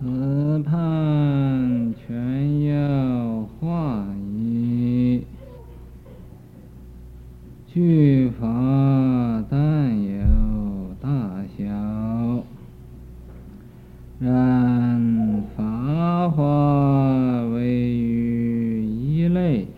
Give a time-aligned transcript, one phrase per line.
[0.00, 0.72] 可怕
[1.94, 4.04] 全要化
[4.36, 5.22] 一，
[7.66, 11.08] 具法但有大
[11.56, 12.44] 小，
[14.18, 19.68] 然法华唯于一类，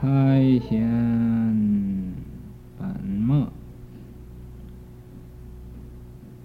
[0.00, 0.80] 开显
[2.78, 3.48] 本末。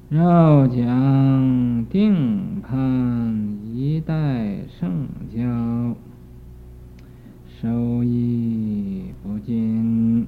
[0.09, 5.97] 绕讲定判一代圣教，
[7.61, 10.25] 受益不尽。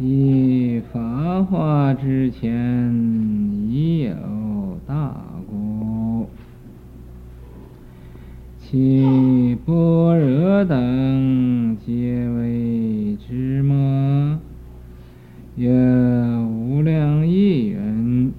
[0.00, 2.90] 以法华之前
[3.68, 5.14] 已有大
[5.48, 6.26] 故，
[8.58, 14.38] 其般若等皆为支末。
[15.56, 18.32] 有无量义云：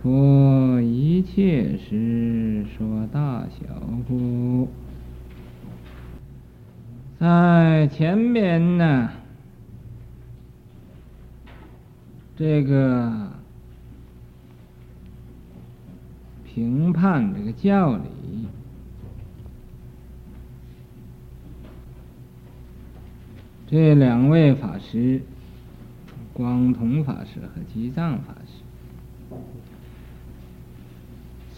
[0.00, 3.66] 佛一切时说大小
[4.08, 4.70] 故。
[7.20, 9.10] 在前面呢，
[12.34, 13.32] 这个
[16.46, 18.46] 评判这个教理，
[23.66, 25.22] 这两位法师。
[26.32, 29.34] 光同法师和基藏法师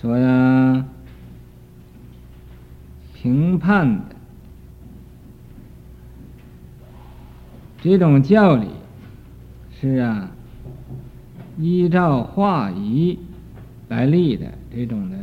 [0.01, 0.87] 说呀，
[3.13, 4.15] 评判的
[7.83, 8.69] 这种教理
[9.81, 10.31] 是啊，
[11.59, 13.19] 依照化仪
[13.89, 15.19] 来立的这种的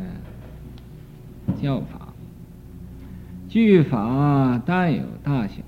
[1.65, 2.13] 教法，
[3.49, 5.63] 具法但有大小。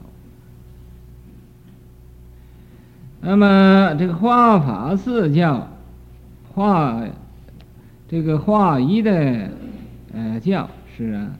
[3.19, 5.67] 那么这个化法四教，
[6.53, 7.03] 化
[8.07, 9.49] 这个化一的
[10.13, 11.31] 呃教是啊，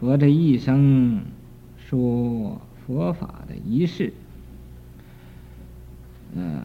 [0.00, 1.20] 佛这一生
[1.76, 4.14] 说佛法的仪式，
[6.34, 6.62] 嗯、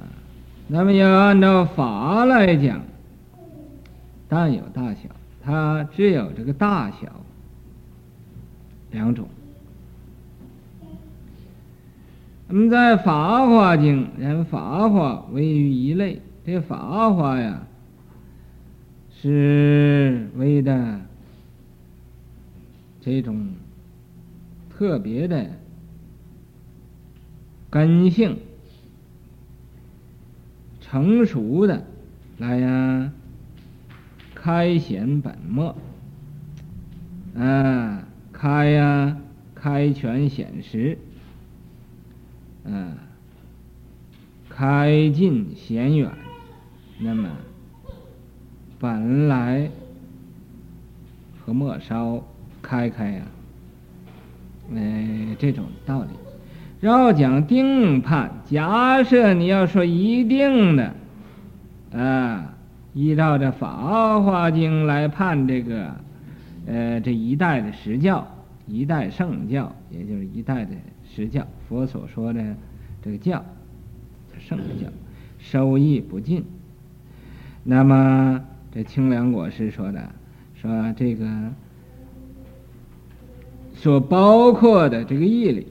[0.69, 2.81] 那么要按照法来讲，
[4.29, 5.09] 但有大小，
[5.47, 7.08] 它只有这个大小
[8.91, 9.30] 两种。
[12.50, 16.22] 那么在《法华经》，人法华为于一类。
[16.46, 17.66] 这法华呀，
[19.22, 21.02] 是为的
[23.02, 23.47] 这种
[24.69, 25.46] 特别的
[27.69, 28.38] 根性
[30.81, 31.86] 成熟的
[32.38, 33.12] 来呀，
[34.47, 35.75] 开显本末，
[37.38, 39.18] 啊，开呀，
[39.53, 40.97] 开权显实。
[42.63, 42.96] 嗯，
[44.47, 46.09] 开近显远，
[46.97, 47.30] 那么
[48.80, 49.69] 本来
[51.41, 52.25] 和末梢
[52.62, 53.24] 开开呀、
[54.72, 56.12] 啊，哎，这种道理。
[56.80, 60.94] 绕讲定判，假设你要说一定的，
[61.91, 62.53] 啊，
[62.97, 65.96] 依照这《法华经》来判这个，
[66.66, 68.28] 呃，这一代的实教，
[68.66, 70.72] 一代圣教，也就是一代的。
[71.06, 72.44] 实教，佛所说的
[73.03, 73.46] 这个教，
[74.40, 74.88] 圣教，
[75.38, 76.44] 收益不尽。
[77.63, 80.02] 那么这清凉果师说的，
[80.56, 81.28] 说这个
[83.75, 85.68] 所包括的这个义理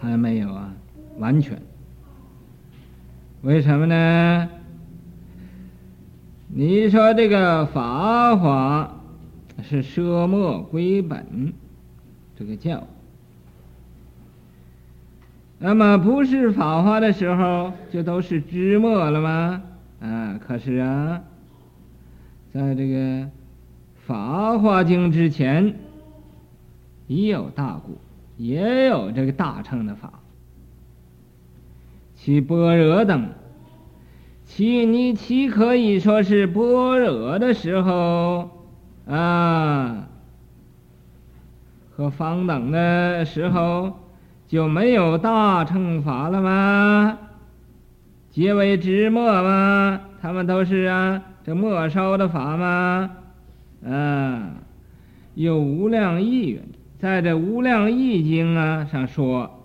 [0.00, 0.72] 还没有啊
[1.18, 1.60] 完全。
[3.42, 4.48] 为什么呢？
[6.52, 9.00] 你说这个法华
[9.62, 11.52] 是奢末归本，
[12.36, 12.82] 这个教。
[15.60, 19.62] 那么不是法华的时候，就都是支末了吗？
[20.00, 21.22] 啊，可是啊，
[22.52, 22.96] 在这个
[24.06, 25.76] 《法华经》之前，
[27.06, 27.96] 已有大故，
[28.36, 30.14] 也有这个大乘的法，
[32.16, 33.28] 其般若等，
[34.52, 38.50] 其你岂可以说是般若的时候
[39.06, 40.08] 啊，
[41.92, 43.92] 和方等的时候？
[44.48, 47.16] 就没有大乘法了吗？
[48.32, 50.00] 皆为支末吗？
[50.20, 53.10] 他们都是啊，这末梢的法吗？
[53.86, 54.50] 啊，
[55.36, 56.58] 有无量意，
[56.98, 59.59] 在这无量意经啊上说，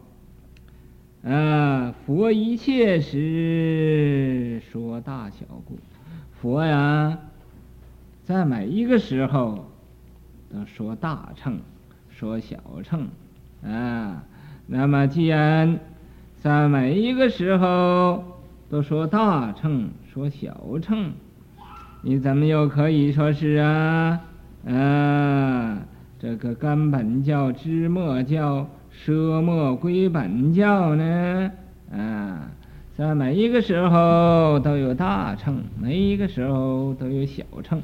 [1.27, 5.79] 啊，佛一切时说大小故，
[6.39, 7.17] 佛呀，
[8.23, 9.65] 在每一个时候
[10.53, 11.59] 都说大乘，
[12.09, 13.07] 说小乘，
[13.63, 14.23] 啊。
[14.67, 15.79] 那么，既然
[16.41, 18.23] 在每一个时候
[18.69, 21.11] 都说大乘，说小乘，
[22.03, 24.21] 你怎么又可以说是啊？
[24.67, 25.79] 啊，
[26.19, 28.69] 这个根本教、枝末教、
[29.03, 31.51] 舍末归本教呢？
[31.91, 32.49] 啊，
[32.97, 37.81] 在每一个时候都有大乘，每一个时候都有小乘。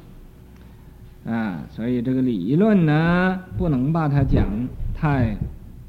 [1.26, 4.48] 啊，所以这个理论呢，不能把它讲
[4.96, 5.38] 太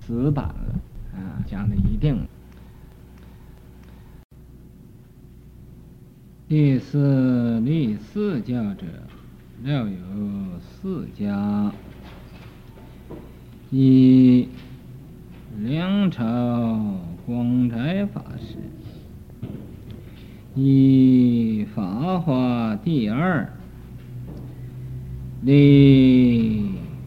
[0.01, 0.75] 死板了。
[1.15, 2.19] 啊，讲的一定。
[6.49, 8.85] 第四立四教者，
[9.63, 9.95] 料有
[10.61, 11.73] 四家：
[13.71, 14.47] 一
[15.61, 16.25] 梁朝
[17.27, 18.57] 光斋法师，
[20.55, 23.53] 一法华第二。
[25.43, 26.65] 立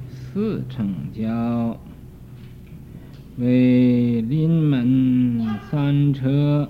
[0.10, 1.80] 四乘教，
[3.38, 6.70] 为临门三车，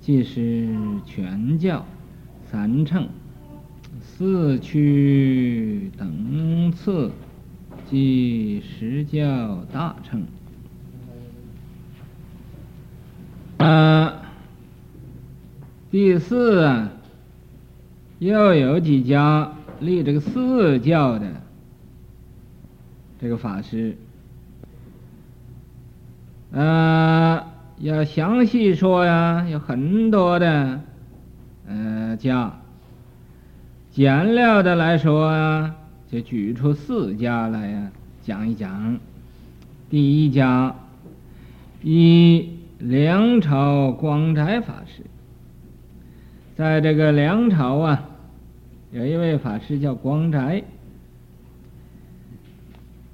[0.00, 0.68] 即是
[1.04, 1.84] 全教
[2.44, 3.08] 三乘，
[4.00, 7.10] 四趣等次，
[7.88, 10.24] 即十教大乘。
[13.60, 14.22] 啊，
[15.90, 16.88] 第四
[18.18, 19.52] 又有几家？
[19.80, 21.26] 立这个四教的
[23.18, 23.96] 这个法师，
[26.52, 27.42] 呃，
[27.78, 30.80] 要详细说呀，有很多的
[31.66, 32.60] 呃家。
[33.90, 35.74] 简略的来说啊，
[36.12, 37.90] 就举出四家来呀，
[38.22, 38.98] 讲一讲。
[39.88, 40.74] 第一家，
[41.82, 45.04] 一梁朝光斋法师，
[46.56, 48.06] 在这个梁朝啊。
[48.92, 50.64] 有一位法师叫光斋，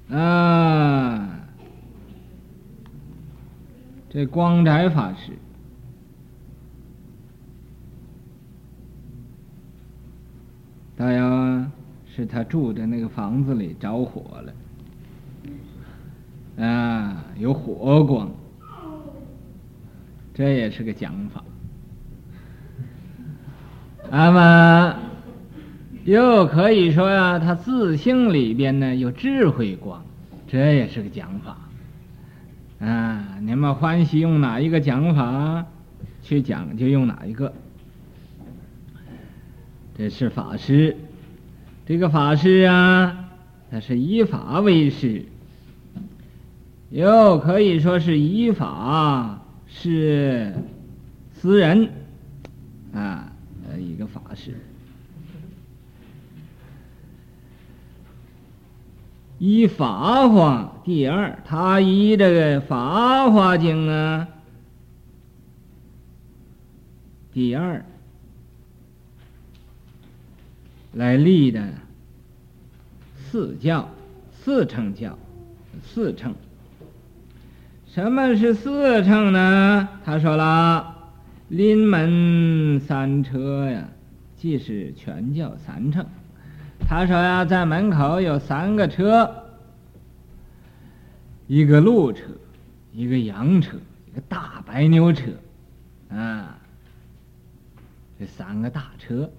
[0.09, 1.39] 啊，
[4.09, 5.33] 这光斋法师，
[10.97, 11.67] 大约
[12.07, 14.23] 是他住的那个房子里着火
[16.57, 18.31] 了，啊，有火光，
[20.37, 21.43] 这也是个讲法，
[24.11, 24.97] 那么。
[26.05, 30.05] 又可以说呀、他自性里边呢有智慧光，
[30.47, 31.57] 这也是个讲法。
[32.79, 35.67] 啊，你们欢喜用哪一个讲法
[36.23, 37.53] 去讲，就用哪一个。
[39.99, 40.97] 这是法师，
[41.87, 43.31] 这个法师啊，
[43.73, 45.25] 他是以法为师，
[46.91, 50.55] 又可以说是以法是
[51.35, 51.91] 私人，
[52.93, 53.33] 啊，
[53.69, 54.55] 呃，一个法师。
[59.39, 64.27] 依法华第二，他以这个《法华经》啊，
[67.35, 67.85] 第二
[70.95, 71.69] 来立的
[73.15, 73.91] 四教，
[74.33, 75.19] 四乘教，
[75.85, 76.35] 四乘。
[77.97, 79.89] 什么是四乘呢？
[80.05, 80.95] 他说了，
[81.49, 83.89] 临门三车呀，
[84.37, 86.05] 即是全教三乘。
[86.79, 89.35] 他说呀，在门口有三个车，
[91.47, 92.25] 一个鹿车，
[92.93, 95.31] 一个羊车，一个大白牛车，
[96.11, 96.59] 啊，
[98.19, 99.31] 这三个大车，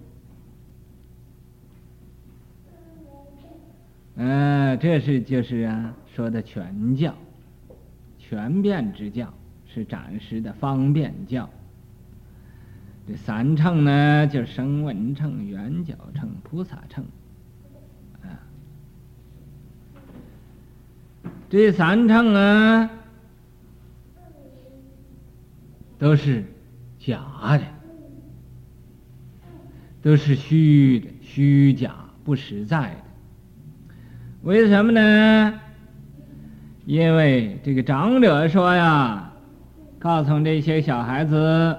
[4.16, 7.14] 嗯、这是就是啊说的全教，
[8.29, 9.33] 全遍之教，
[9.65, 11.49] 是暂时的方便教。
[13.07, 17.05] 这三乘呢，就是声闻乘、缘觉乘、菩萨乘。
[21.49, 22.89] 这三乘啊，
[25.97, 26.43] 都是
[26.99, 27.63] 假的，
[30.01, 32.97] 都是虚的，虚假不实在的。
[34.41, 35.61] 为什么呢？
[36.87, 39.29] 因为这个长者说呀，
[39.99, 41.75] 告诉这些小孩子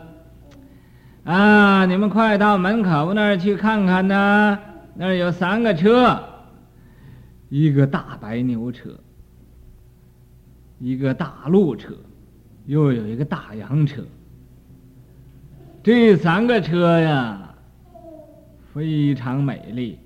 [1.24, 4.58] 啊，你们快到门口那儿去看看呐，
[4.94, 6.22] 那儿有三个车，
[7.48, 8.90] 一个大白牛车。
[10.78, 11.94] 一个大鹿车，
[12.66, 14.02] 又有一个大洋车，
[15.82, 17.54] 这三个车呀，
[18.72, 19.98] 非常美丽。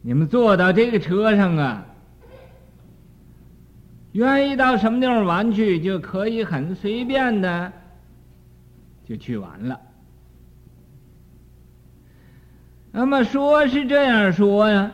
[0.00, 1.86] 你们坐到这个车上啊，
[4.12, 7.72] 愿意到什么地方玩去，就可以很随便的
[9.04, 9.80] 就去玩了。
[12.92, 14.92] 那么说是这样说呀，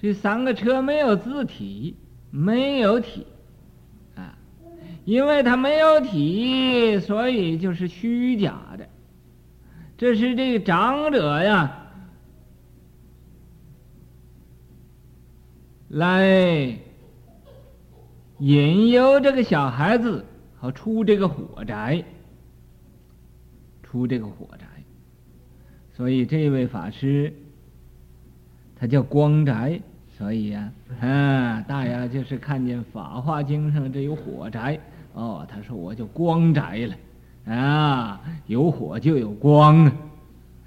[0.00, 1.96] 这三个车没有字体。
[2.34, 3.26] 没有体，
[4.14, 4.34] 啊，
[5.04, 8.88] 因为它没有体，所以就是虚假的。
[9.98, 11.90] 这是这个长者呀，
[15.88, 16.74] 来
[18.42, 20.24] 引诱这个小孩子，
[20.58, 22.02] 好出这个火宅，
[23.84, 24.66] 出这个火宅。
[25.92, 27.32] 所以这位法师，
[28.74, 29.80] 他叫光宅。
[30.18, 34.78] 所以呀、啊，大家就是看见《法华经》上这有火宅，
[35.14, 37.54] 哦，他说我就光宅了。
[37.54, 39.92] 啊，有火就有光啊，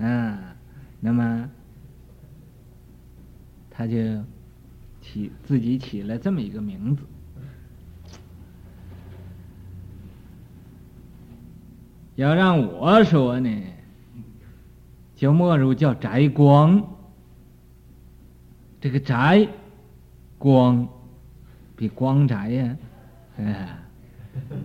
[0.07, 0.55] 啊，
[1.01, 1.49] 那么
[3.69, 3.97] 他就
[5.01, 7.03] 起自己起了这么一个名字。
[12.15, 13.49] 要让我说呢，
[15.15, 16.83] 就莫如叫宅光。
[18.81, 19.47] 这个宅
[20.37, 20.87] 光
[21.75, 22.77] 比光宅呀，
[23.37, 23.77] 哎，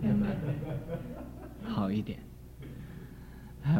[0.03, 0.27] 那么。
[1.67, 2.19] 好一点，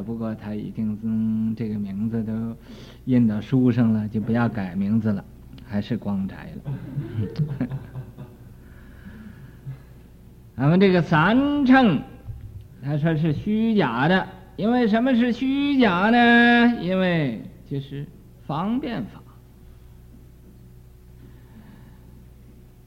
[0.07, 2.57] 不过他已经从这个名字都
[3.05, 5.25] 印到书上了，就不要改名字了，
[5.67, 7.69] 还是光宅了。
[10.57, 12.01] 咱们这个三乘，
[12.83, 16.83] 他说是虚假的，因为什么是虚假呢？
[16.83, 18.07] 因为就是
[18.47, 19.21] 方便法，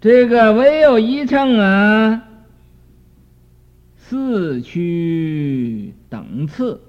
[0.01, 2.29] 这个唯有一乘啊。
[3.95, 6.79] 四驱等次，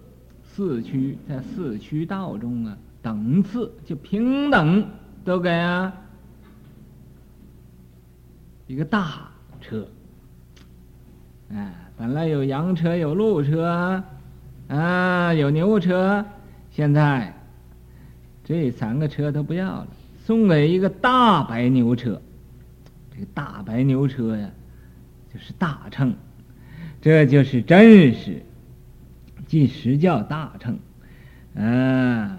[0.43, 4.87] 四驱在四驱道中啊，等次就平等
[5.25, 5.91] 都给啊
[8.67, 9.31] 一个大
[9.61, 9.89] 车，
[11.53, 14.03] 哎，本来有羊车有鹿车
[14.69, 16.25] 啊，有牛车，
[16.71, 17.35] 现在
[18.45, 19.89] 这三个车都不要了，
[20.25, 22.21] 送给一个大白牛车。
[23.13, 24.51] 这个大白牛车呀，
[25.33, 26.15] 就是大乘。
[27.01, 28.43] 这就是真实，
[29.47, 30.79] 即实叫大乘，
[31.55, 32.39] 啊，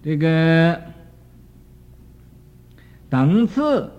[0.00, 0.80] 这个
[3.10, 3.90] 等次，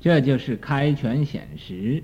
[0.00, 2.02] 这就是开权显实，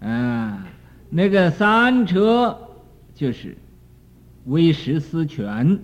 [0.00, 0.66] 啊，
[1.10, 2.58] 那个三车
[3.14, 3.56] 就是
[4.44, 5.78] 唯识思权，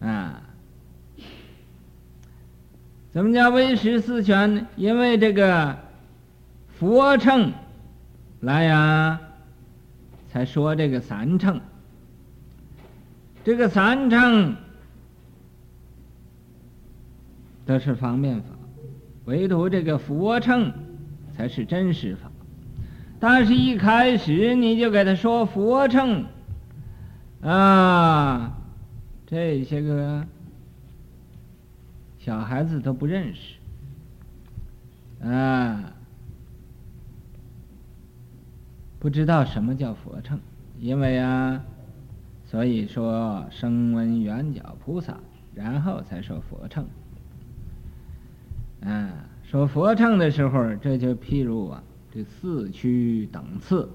[0.00, 0.42] 啊，
[3.10, 4.66] 怎么叫唯识思权？
[4.76, 5.78] 因为这个。
[6.78, 7.52] 佛乘
[8.40, 9.20] 来呀，
[10.32, 11.60] 才说这个三乘。
[13.44, 14.56] 这个三乘
[17.64, 18.51] 都是方便法，
[19.24, 20.72] 唯独这个佛乘
[21.36, 22.30] 才是真实法。
[23.20, 26.24] 但是，一开始你就给他说佛乘
[27.40, 28.58] 啊，
[29.26, 30.26] 这些个
[32.18, 33.56] 小孩子都不认识
[35.24, 35.92] 啊。
[38.98, 40.38] 不知道什么叫佛乘，
[40.80, 41.64] 因为啊，
[42.44, 45.18] 所以说声闻缘觉菩萨，
[45.54, 46.86] 然后才说佛乘。
[48.84, 49.10] 啊，
[49.42, 53.88] 说佛乘的时候，这就譬如啊，这四驱等次，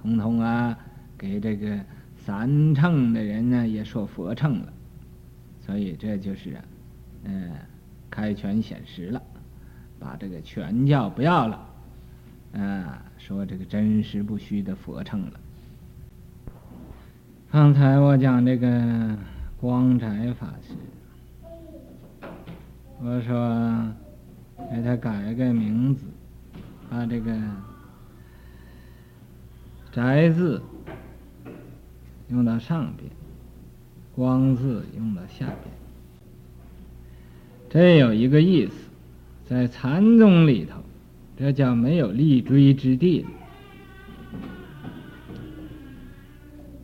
[0.00, 0.78] 统统啊，
[1.18, 1.78] 给这个
[2.16, 4.72] 三乘的人呢也说佛乘了，
[5.60, 6.64] 所以这就是啊，
[7.24, 7.50] 嗯，
[8.10, 9.22] 开权显实了，
[9.98, 11.66] 把这个权教不要了，
[12.54, 13.00] 啊。
[13.16, 15.40] 说这个真实不虚的佛乘了。
[17.50, 19.16] 刚才我讲这个
[19.58, 20.74] 光宅法师，
[23.00, 23.90] 我说
[24.70, 26.04] 给他改个名字，
[26.90, 27.32] 把这个
[29.92, 30.62] 宅字
[32.28, 33.10] 用到上边，
[34.14, 35.58] 光字用到下边。
[37.68, 38.72] 这有一个意思，
[39.48, 40.78] 在禅宗里头。
[41.36, 43.26] 这叫没有立锥之地。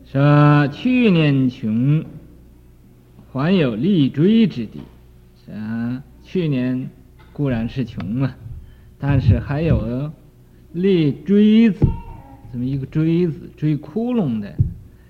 [0.05, 2.03] 说去年穷，
[3.31, 4.81] 还有立锥之地。
[5.53, 6.89] 啊，去年
[7.41, 8.37] 固然是穷啊，
[8.99, 10.11] 但是还有
[10.73, 11.83] 立锥子，
[12.53, 14.53] 这么一个锥子，锥窟窿的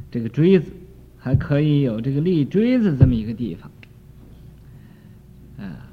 [0.09, 0.71] 这个锥子，
[1.19, 3.69] 还可以有这个立锥子这么一个地方。
[5.57, 5.91] 啊，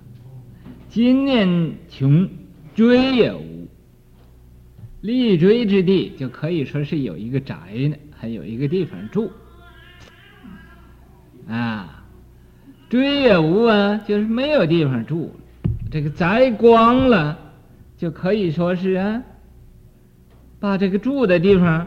[0.88, 2.28] 今年穷。
[2.76, 3.66] 锥也无，
[5.00, 7.56] 立锥之地就可以说是有一个宅
[7.90, 9.32] 呢，还有一个地方住。
[11.48, 12.04] 啊，
[12.88, 15.34] 锥也无啊，就是没有地方住。
[15.90, 17.38] 这个宅光了，
[17.96, 19.22] 就可以说是啊，
[20.60, 21.86] 把这个住的地方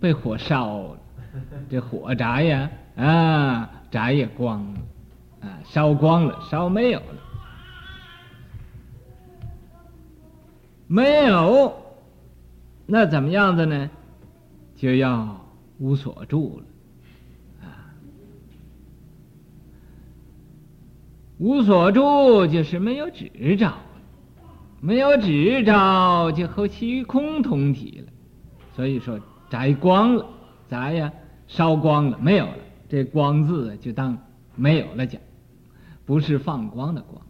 [0.00, 0.98] 被火烧了，
[1.68, 4.80] 这火宅呀，啊，宅也光了，
[5.48, 7.16] 啊，烧光了，烧没有了。
[10.86, 11.76] 没有，
[12.86, 13.90] 那怎么样子呢？
[14.74, 15.38] 就要
[15.78, 16.64] 无所住了，
[21.40, 23.72] 无所住就是没有执照，
[24.78, 28.12] 没有执照就和虚空同体了，
[28.76, 29.18] 所以说
[29.48, 30.26] 摘光了，
[30.68, 31.10] 摘呀
[31.48, 32.58] 烧光了，没有了，
[32.90, 34.18] 这光字就当
[34.54, 35.18] 没有了讲，
[36.04, 37.22] 不是放光的光，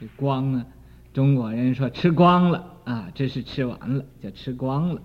[0.00, 0.66] 这光呢，
[1.12, 2.72] 中国人说吃光了。
[2.84, 5.00] 啊，这是吃完了，就吃光了，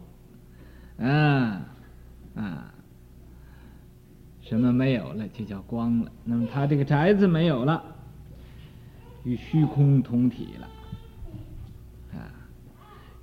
[1.08, 1.62] 啊，
[2.36, 2.74] 啊，
[4.42, 6.12] 什么没有了，就叫光了。
[6.26, 7.82] 那么他这个宅子没有了，
[9.24, 10.70] 与虚空同体了，
[12.14, 12.32] 啊，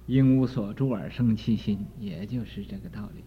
[0.07, 3.25] 应无所住而生其心，也就是这个道理。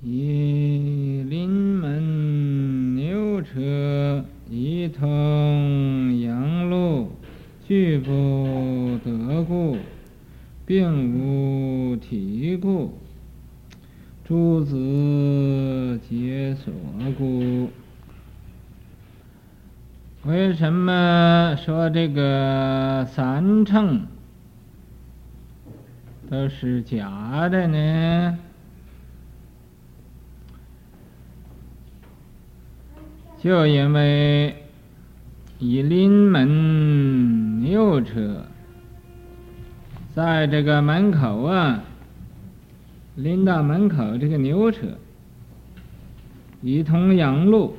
[0.00, 5.88] 一临门牛车一通。
[7.68, 9.76] 具不得故，
[10.64, 12.94] 并无体故，
[14.24, 16.72] 诸子皆所
[17.18, 17.68] 故。
[20.24, 21.54] 为什么
[21.88, 24.06] 这个三乘
[26.30, 28.38] 都是假的呢？
[33.38, 34.64] 就因为
[35.58, 37.48] 以临门。
[37.58, 38.46] 牛车
[40.14, 41.82] 在这个门口啊，
[43.16, 44.86] 临到门口这个牛车，
[46.62, 47.76] 一通羊路，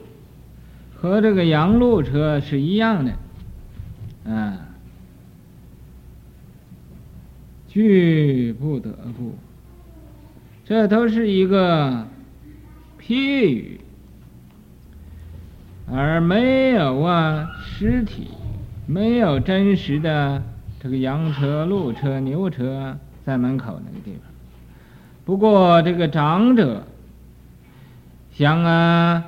[0.95, 4.67] 和这个羊路车是一样的，啊，
[7.79, 9.33] 去不得不，
[10.65, 12.05] 这都是一个
[12.99, 13.79] 譬喻，
[15.89, 18.27] 而没有啊尸体。
[18.85, 20.43] 没有真实的
[20.79, 24.21] 这个羊车、鹿车、牛车在门口那个地方。
[25.25, 26.83] 不过这个长者，
[28.33, 29.23] 像啊，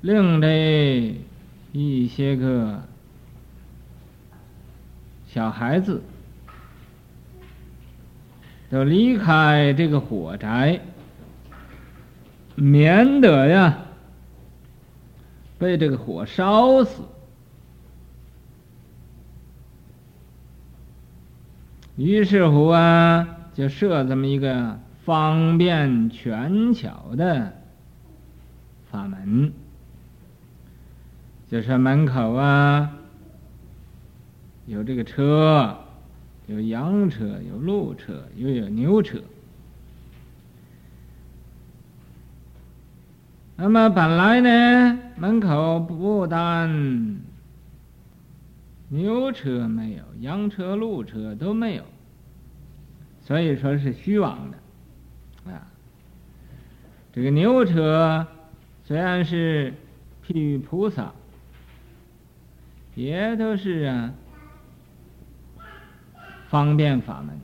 [0.00, 1.14] 另类
[1.70, 2.82] 一些个
[5.28, 6.02] 小孩子，
[8.70, 10.80] 都离开这个火宅，
[12.54, 13.78] 免得呀
[15.58, 17.02] 被这个火烧死。
[21.96, 27.52] 于是乎啊，就设这么一个方便权巧的
[28.90, 29.52] 法门，
[31.50, 32.92] 就是门口啊，
[34.66, 35.76] 有这个车，
[36.50, 39.20] 有羊车，有鹿车，又有牛车。
[43.54, 47.20] 那么本来呢，门口不但
[48.88, 51.84] 牛车没有，羊车、鹿车都没有，
[53.22, 55.70] 所以说是虚妄的，啊。
[57.12, 58.26] 这个牛车
[58.84, 59.72] 虽然是
[60.26, 61.12] 譬喻菩萨，
[62.96, 64.12] 也都是啊
[66.50, 67.40] 方便法门。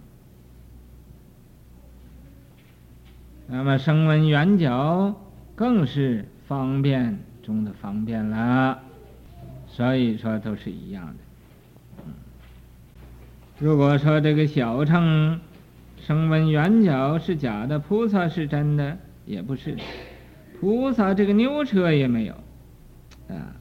[3.46, 5.14] 那么声闻缘觉
[5.54, 8.80] 更是方便中的方便了，
[9.68, 11.14] 所以说都是一样的。
[13.60, 15.40] 如果说这个小乘
[16.00, 19.76] 声闻缘觉是假的，菩萨是真的，也不是。
[20.60, 22.34] 菩萨这个牛车也没有，
[23.28, 23.54] 啊，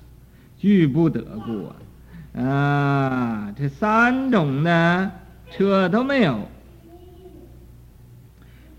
[0.58, 5.12] 俱不得故啊，啊，这三种呢
[5.52, 6.48] 车都没有，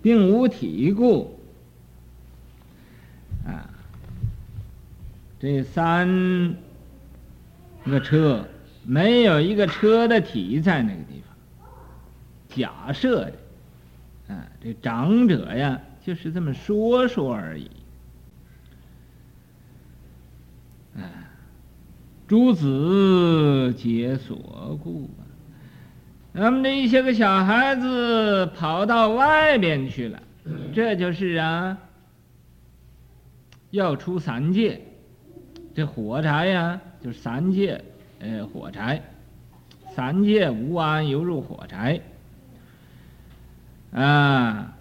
[0.03, 1.39] 并无体故，
[3.47, 3.71] 啊，
[5.39, 6.57] 这三
[7.85, 8.47] 个车。
[8.89, 11.37] 没有一个车的体在那个地方，
[12.57, 13.33] 假设的，
[14.33, 17.69] 啊，这长者呀，就是这么说说而已，
[20.95, 21.03] 啊，
[22.29, 25.11] 诸子皆所故，
[26.39, 30.23] 那么这一些个小孩子跑到外边去了，
[30.75, 31.79] 这就是啊，
[33.71, 34.83] 要出三界，
[35.75, 37.83] 这火柴呀，就是三界。
[38.19, 39.03] 呃，火柴，
[39.95, 42.01] 三界无安，犹如火柴，
[43.93, 44.75] 啊！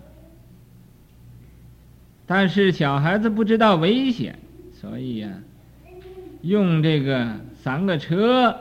[2.26, 4.40] 但是小孩子不知道危险，
[4.74, 5.36] 所以呀、啊，
[6.42, 8.58] 用这个三个车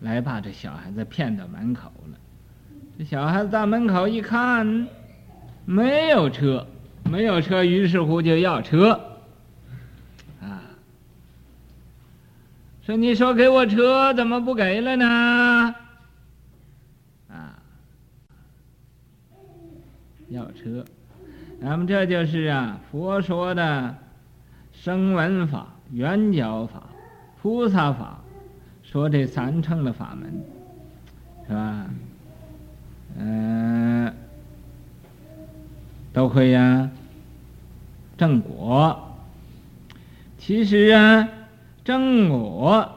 [0.00, 2.18] 来把这小孩子骗到门口了，
[2.98, 4.86] 这小孩子到门口一看，
[5.64, 6.66] 没有车，
[7.04, 8.92] 没有车，于是乎就要车。
[10.40, 10.60] 啊。
[12.82, 15.74] 说你说给我车，怎么不给了呢？
[17.28, 17.58] 啊。
[20.28, 20.84] 要车，
[21.58, 23.94] 那么这就是啊，佛说的
[24.72, 26.82] 声闻法、圆角法、
[27.40, 28.20] 菩萨法。
[28.96, 30.42] 说这三乘的法门，
[31.46, 31.86] 是吧？
[33.18, 34.10] 嗯、
[36.14, 36.90] 都会呀、啊，
[38.16, 39.18] 正果。
[40.38, 41.28] 其实啊，
[41.84, 42.90] 正果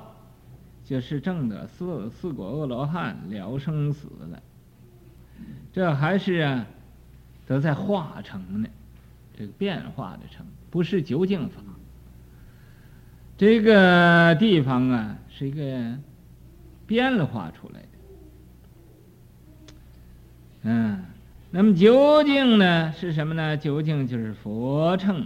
[0.85, 4.41] 就是证得四四果阿罗汉了生死了。
[5.73, 6.65] 这还是啊。
[7.45, 8.69] 都在化成呢，
[9.37, 11.61] 这个变化的成，不是究竟法。
[13.37, 15.97] 这个地方啊，是一个
[16.85, 17.87] 变化出来的。
[20.63, 21.01] 嗯，
[21.49, 23.55] 那么究竟呢是什么呢？
[23.55, 25.25] 究竟就是佛乘，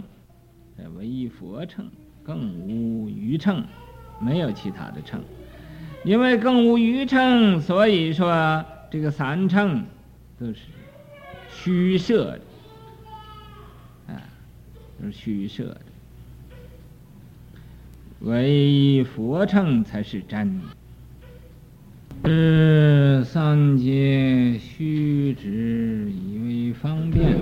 [0.96, 1.90] 唯一佛乘，
[2.22, 3.64] 更无余乘，
[4.20, 5.20] 没有其他的乘。
[6.04, 9.84] 因为更无余乘，所以说这个三乘
[10.38, 10.60] 都是。
[11.50, 12.40] 虚设的，
[14.12, 14.22] 啊，
[15.00, 15.80] 都是虚设的，
[18.24, 20.60] 唯佛乘才是真。
[22.24, 27.36] 是三界虚执以为方便，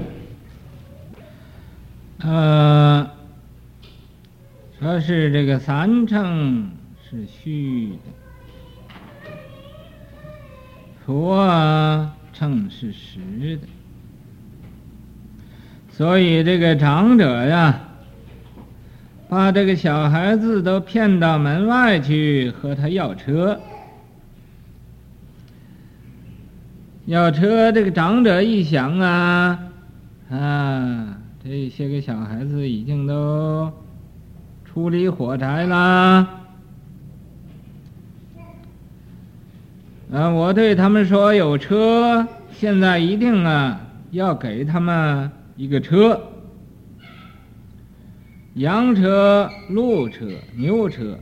[2.18, 3.08] 呃，
[4.80, 6.68] 说是这个三乘
[7.08, 9.30] 是虚的，
[11.06, 13.68] 佛乘是实的。
[15.92, 17.91] 所以这个长者呀，
[19.32, 23.58] 把这个小孩子都骗到门外去和他要车，
[27.06, 27.72] 要车。
[27.72, 29.58] 这个长者一想啊，
[30.30, 33.72] 啊，这些个小孩子已经都
[34.66, 36.28] 出离火宅啦，
[40.12, 45.32] 啊，我对他们说有车，现在一定啊要给他们。
[45.54, 46.18] 一个车，
[48.54, 51.18] 羊车、鹿车、牛车，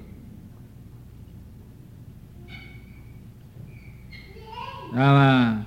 [4.92, 5.66] 知道吗？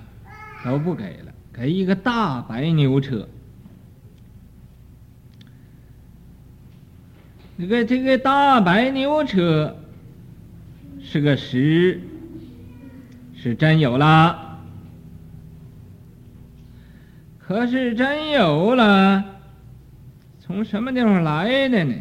[0.65, 3.27] 都不给了，给一个大白牛车。
[7.57, 9.77] 这个这个大白牛车
[11.01, 12.01] 是个实，
[13.35, 14.59] 是真有了。
[17.39, 19.32] 可是真有了，
[20.53, 21.95] 从什么地方来的呢？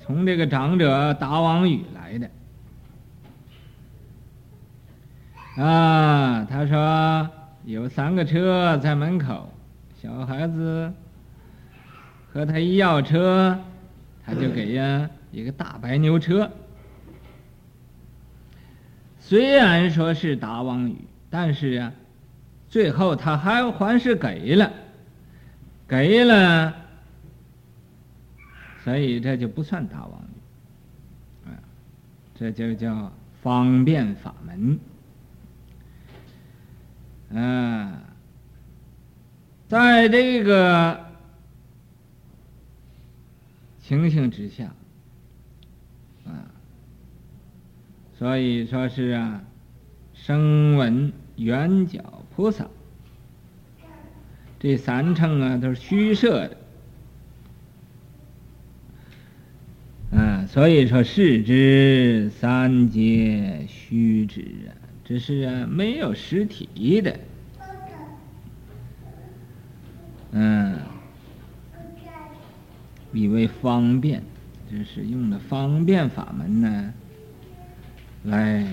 [0.00, 2.30] 从这个长者达王宇来的。
[5.60, 7.28] 啊，他说
[7.64, 9.52] 有三个车在门口，
[10.00, 10.92] 小孩子
[12.32, 13.58] 和他一要车，
[14.24, 16.48] 他就给呀一个大白牛车。
[19.18, 20.94] 虽然说是达王宇，
[21.28, 21.92] 但是啊。
[22.68, 24.72] 最后他还还是给了，
[25.86, 26.74] 给了，
[28.82, 30.12] 所以这就不算大王，
[31.46, 31.52] 啊，
[32.34, 34.78] 这就叫方便法门，
[37.38, 38.02] 啊，
[39.68, 41.04] 在这个
[43.80, 44.74] 情形之下，
[46.26, 46.48] 啊，
[48.18, 49.42] 所以说是啊，
[50.14, 52.02] 声闻缘觉。
[52.36, 52.66] 菩萨，
[54.64, 56.56] 这三乘啊都是虚设的，
[60.18, 64.72] 啊，所以说是之三界虚之啊，
[65.04, 67.20] 这是啊没有实体的，
[70.32, 70.78] 嗯，
[73.12, 74.22] 以为方便，
[74.72, 76.94] 就是用的方便法门呢，
[78.22, 78.66] 来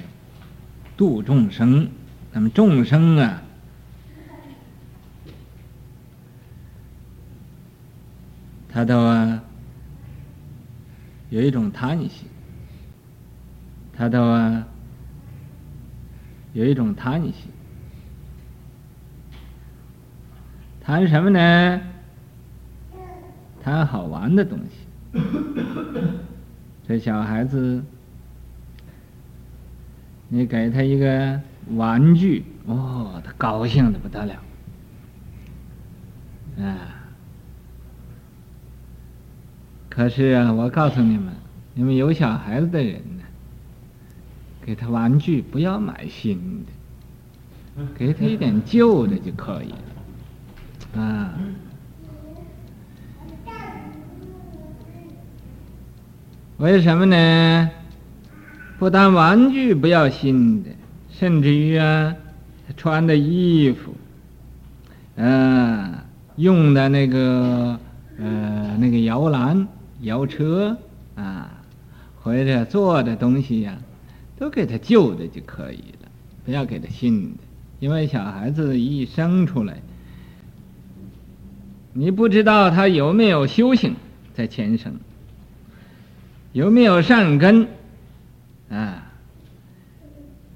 [0.96, 1.90] 度众生，
[2.32, 3.44] 那么众生啊。
[8.74, 9.44] 他都啊，
[11.30, 12.26] 有一种贪心，
[13.92, 14.66] 他都啊，
[16.54, 17.34] 有一种贪心，
[20.80, 21.82] 贪什么呢？
[23.62, 25.20] 贪好玩的东西。
[26.88, 27.84] 这小孩子，
[30.30, 34.34] 你给他一个玩具，哦，他高兴的不得了，
[36.64, 37.01] 啊。
[39.94, 41.34] 可是啊，我告诉你们，
[41.74, 43.24] 你们有小孩子的人呢，
[44.66, 46.64] 给他玩具不要买新
[47.76, 49.70] 的，给他一点旧的就可以
[50.96, 51.34] 了，啊。
[56.58, 57.70] 为什么呢？
[58.80, 60.70] 不但玩具不要新的，
[61.10, 62.16] 甚至于啊，
[62.78, 63.94] 穿的衣服
[65.16, 65.94] 嗯，
[66.38, 67.78] 用的那个
[68.18, 69.68] 呃那个摇篮、
[70.02, 70.78] 摇车
[71.16, 71.64] 啊，
[72.22, 73.78] 或者做的东西呀、
[74.38, 76.10] 都给他旧的就可以了，
[76.46, 77.38] 不要给他新的，
[77.80, 79.82] 因为小孩子一生出来，
[81.94, 83.96] 你不知道他有没有修行
[84.34, 85.00] 在前生，
[86.52, 87.68] 有没有善根
[88.70, 89.08] 啊。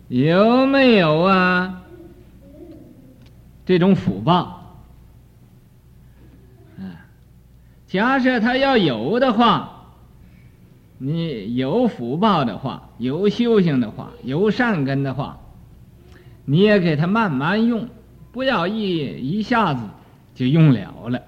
[0.07, 1.81] 有没有啊？
[3.65, 4.77] 这种福报，
[6.77, 7.09] 啊，
[7.87, 9.91] 假设他要有的话，
[10.97, 15.39] 你有福报的话，有修行的话，有善根的话，
[16.45, 17.87] 你也给他慢慢用，
[18.31, 19.81] 不要一一下子
[20.33, 21.21] 就用了了。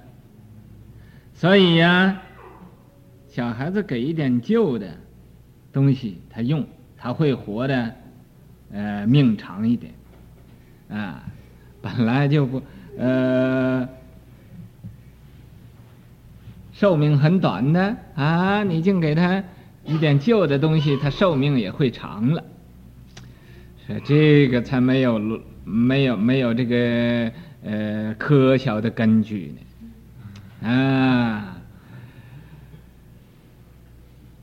[1.34, 2.22] 所以呀，
[3.28, 4.88] 小孩子给一点旧的
[5.72, 6.66] 东西他用，
[6.98, 7.94] 他会活的。
[8.70, 9.94] 呃，命长一点，
[10.90, 11.24] 啊，
[11.82, 12.62] 本来就不，
[12.98, 13.88] 呃，
[16.80, 19.44] 寿命很短的啊，你净给他
[19.84, 22.44] 一点旧的东西，他寿命也会长了。
[23.88, 27.32] 说这个才没有没有没有这个
[27.64, 29.56] 呃科学的根据
[30.62, 31.56] 呢，啊。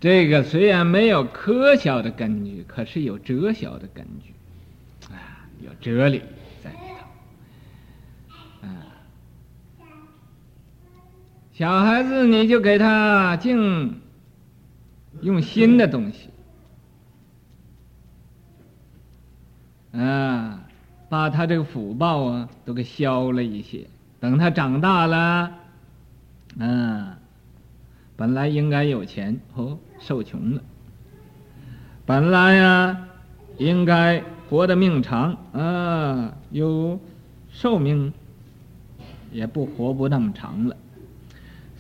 [0.01, 4.35] 这个虽然没有科学的根据，可是有哲学的根据，
[5.09, 6.21] 啊，有哲理
[6.63, 8.69] 在里头，啊，
[11.55, 14.01] 小孩子你就给他净
[15.21, 16.29] 用新的东西，
[19.97, 20.65] 啊，
[21.09, 23.87] 把他这个福报啊都给消了一些，
[24.19, 25.53] 等他长大了，
[26.59, 27.19] 啊。
[28.17, 30.63] 本来应该有钱哦，受穷了。
[32.05, 33.09] 本来呀，
[33.59, 36.99] 应该活得命长啊，有
[37.49, 38.13] 寿命，
[39.31, 40.77] 也不活不那么长了。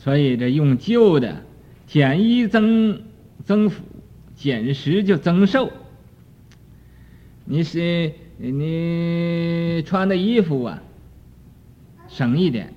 [0.04, 1.42] 所以这用旧的
[1.86, 3.04] 减一增
[3.42, 3.82] 增福，
[4.34, 5.72] 减十就增寿。
[7.46, 10.82] 你是你穿的衣服啊，
[12.06, 12.74] 省一点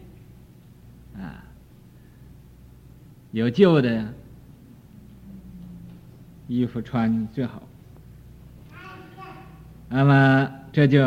[1.18, 1.44] 啊。
[3.32, 4.14] 有旧的
[6.48, 7.62] 衣服穿最好，
[9.90, 11.06] 那么这就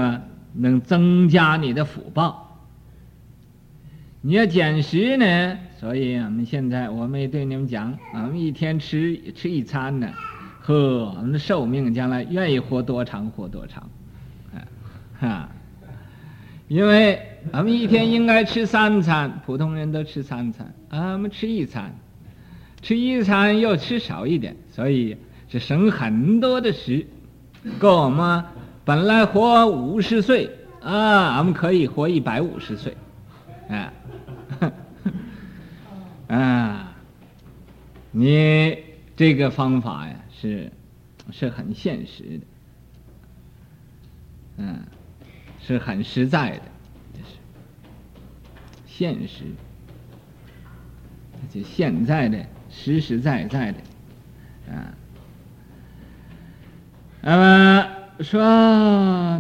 [0.53, 2.61] 能增加你的福报。
[4.21, 10.11] 你要减食呢，所以我们现在我们也对你们讲，我们一天吃吃一餐呢，
[10.61, 13.89] 呵，我们的寿命将来愿意活多长活多长，
[14.53, 14.61] 啊，
[15.19, 15.49] 哈，
[16.69, 17.19] 因为
[17.51, 21.91] 我们一天应该吃三餐，普通人都吃三餐，啊，我们吃一餐。
[22.83, 25.17] 吃一餐又吃少一点，所以
[25.49, 27.07] 是省很多的食。
[27.79, 28.45] 够我们
[28.85, 30.51] 本来活五十岁
[30.83, 32.95] 啊，我们可以活一百五十岁，
[33.69, 33.93] 啊，
[36.35, 36.97] 啊，
[38.13, 38.79] 你
[39.17, 40.71] 这个方法呀是
[41.33, 42.47] 是很现实的，
[44.59, 44.81] 嗯，
[45.59, 46.63] 是很实在的，
[47.13, 47.35] 这是
[48.87, 49.45] 现实，
[51.53, 52.47] 就现在的。
[52.73, 53.79] 实实在在的，
[54.73, 54.95] 啊，
[57.21, 58.41] 那么说，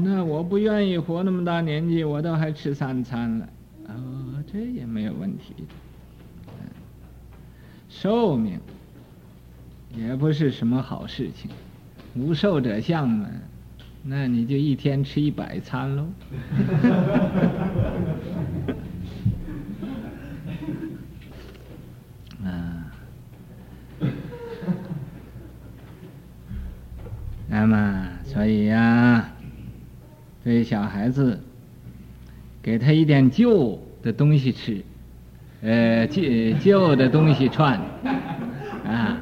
[0.00, 3.48] 那我不愿意活那么大年纪，我都还吃三餐了，
[3.87, 5.74] 哦，这也没有问题的，
[8.01, 8.59] 寿命
[9.95, 11.51] 也不是什么好事情，
[12.15, 13.29] 无寿者相嘛，
[14.03, 16.07] 那你就一天吃一百餐喽。
[27.51, 29.33] 那么，所以呀、啊，
[30.43, 31.39] 对小孩子，
[32.63, 34.83] 给他一点旧的东西吃，
[35.62, 36.23] 呃，旧
[36.59, 37.79] 旧的东西穿，
[38.87, 39.18] 啊，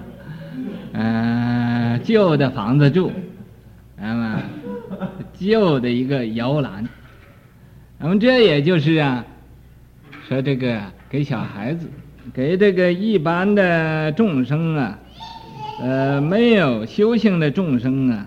[0.92, 3.11] 呃，旧的房子住，
[3.96, 4.42] 那么
[5.35, 6.88] 旧的一个摇篮，
[7.98, 9.24] 那么这也就是啊，
[10.29, 11.88] 说这个给小孩子，
[12.33, 14.98] 给这个一般的众生啊。
[15.81, 18.27] 呃，没有修行的众生啊，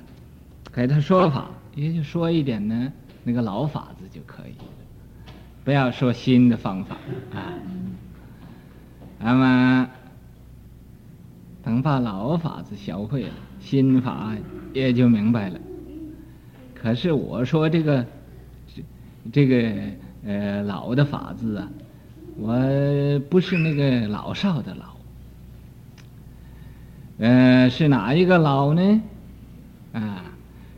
[0.74, 2.92] 给他说法，也就说一点呢，
[3.24, 4.54] 那个老法子就可以，
[5.66, 6.96] 不要说新的方法
[7.34, 7.54] 啊。
[9.24, 9.90] 那么
[11.64, 13.30] 等把老法子学会了，
[13.60, 14.34] 新法
[14.74, 15.60] 也就明白了。
[16.74, 18.06] 可是我说这个
[19.32, 19.72] 这个
[20.26, 21.70] 呃老的法子啊，
[22.38, 22.58] 我
[23.30, 24.86] 不是那个老少的老。
[27.20, 29.02] 呃，是哪一个老呢？
[29.94, 30.24] 啊，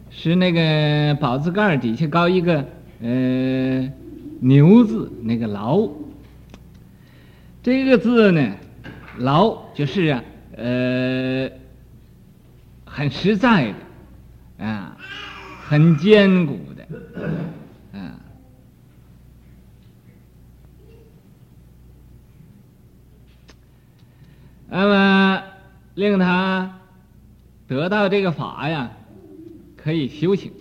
[0.10, 2.65] 是那个宝字盖底下高一个
[3.01, 3.89] 呃
[4.41, 5.88] 牛字那个劳，
[7.63, 8.56] 这个字呢，
[9.19, 10.21] 劳就是啊，
[10.58, 11.49] 呃，
[12.84, 13.73] 很实在
[14.60, 14.97] 的，啊，
[15.65, 18.19] 很坚固的，啊，
[24.67, 25.43] 那么
[25.95, 26.80] 令他
[27.65, 28.91] 得到这个法呀，
[29.78, 30.52] 可以修行。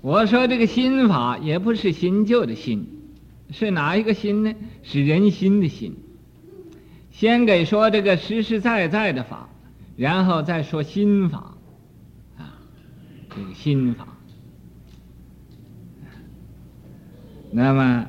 [0.00, 2.91] 我说这个心法也不是新旧的心，
[3.52, 4.54] 是哪一个心呢？
[4.82, 5.96] 是人心的心。
[7.10, 9.48] 先给说这个实实在在的法，
[9.96, 11.54] 然后再说心法，
[12.36, 12.58] 啊，
[13.30, 14.08] 这个心法。
[17.50, 18.06] 那么，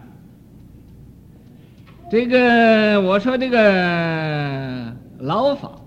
[2.10, 5.82] 这个我说这个老法，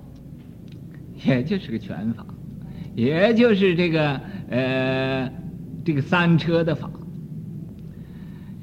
[1.24, 2.26] 也就是个拳法，
[2.94, 5.32] 也就是这个呃。
[5.84, 6.90] 这个三车的法，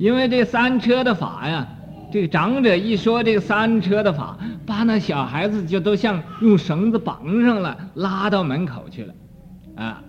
[0.04, 1.66] 因为这三车的法呀，
[2.12, 9.14] 这个长者一说这个三车的法，把那小孩子就都像用绳子绑上了，拉到门口去了，
[9.78, 10.04] 啊，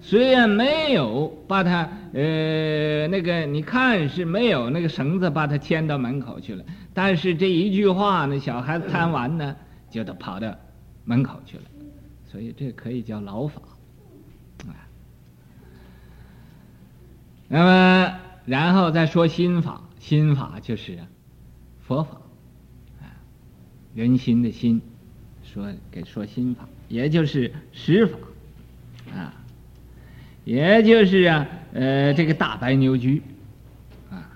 [0.00, 6.62] 虽然没有把他呃那个你看是没有那个绳子把他牵到门口去了，
[6.94, 9.56] 但是这一句话，那小孩子贪玩呢，
[9.90, 10.54] 就都跑到
[11.04, 11.64] 门口去了，
[12.30, 13.60] 所以这可以叫老法。
[17.52, 20.98] 那么，然后再说心法，心法就是
[21.80, 22.20] 佛法，
[23.00, 23.14] 啊，
[23.94, 24.80] 人心的心，
[25.42, 28.18] 说给说心法，也就是实法，
[29.14, 29.34] 啊，
[30.44, 33.08] 也就是啊，呃，这个大白牛车，
[34.10, 34.30] 啊，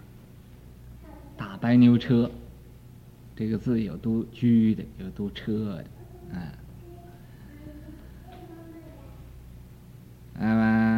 [1.36, 2.30] 大白牛车，
[3.34, 5.84] 这个字有读驹的，有读车的，
[6.38, 6.52] 啊，
[10.38, 10.93] 那么。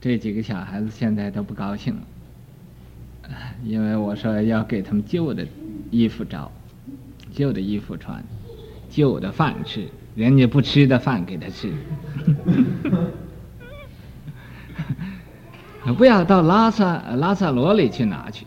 [0.00, 2.02] 这几个小孩子现在都不高兴了，
[3.62, 5.46] 因为我说要给他们旧的
[5.90, 6.50] 衣服着，
[7.32, 8.24] 旧的衣服穿，
[8.88, 11.70] 旧的饭吃，人家不吃的饭给他吃，
[15.98, 18.46] 不要到拉萨拉萨罗里去拿去。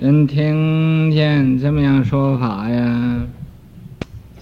[0.00, 3.26] 人听见这么样说法呀，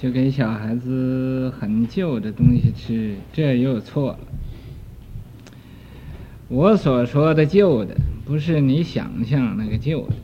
[0.00, 4.18] 就给小孩子很旧的东西吃，这又错了。
[6.46, 10.14] 我所说的旧的，不是你想象那个旧的。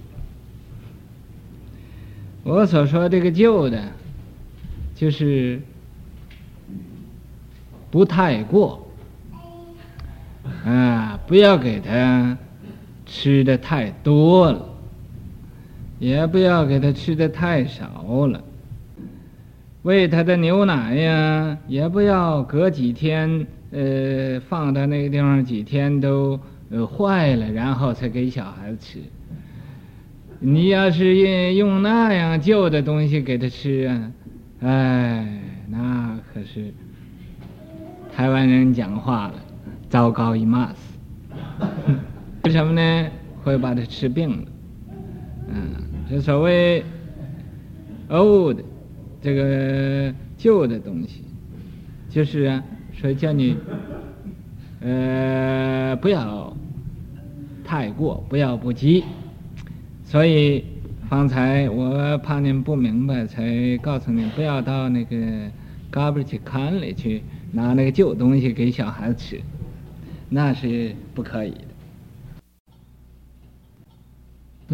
[2.45, 3.91] 我所说这个旧的，
[4.95, 5.61] 就是
[7.91, 8.87] 不太过，
[10.65, 12.39] 啊，不要给他
[13.05, 14.69] 吃的太多了。
[16.05, 18.45] 也不要给他吃的太少了，
[19.85, 26.39] 喂他的牛奶呀，也不要隔几天，呃，放到那个地方几天都
[26.69, 28.99] 呃坏了，然后才给小孩子吃。
[30.41, 34.13] 你要是用用那样旧的东西给他吃啊，
[34.61, 35.41] 哎，
[35.71, 36.71] 那可是
[38.15, 39.35] 台湾人讲话了，
[39.89, 40.81] 糟糕一码子。
[42.43, 43.09] 为什么呢？
[43.43, 44.45] 会把他吃病了，
[45.49, 45.94] 嗯。
[46.09, 46.85] 这所谓
[48.09, 48.59] old，
[49.23, 51.23] 这个旧的东西，
[52.11, 52.63] 就是啊，
[52.93, 53.57] 说叫你
[54.81, 56.55] 呃不要
[57.65, 59.03] 太过，不要不及。
[60.05, 60.63] 所以
[61.09, 65.17] 方才我怕您不明白，才告诉你不要到那个
[65.91, 69.41] garbage can 里去拿那个旧东西给小孩子吃，
[70.29, 71.55] 那是不可以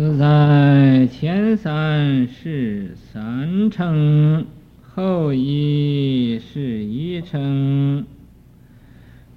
[0.00, 4.46] 自在前三是三乘，
[4.94, 8.06] 后一是一乘，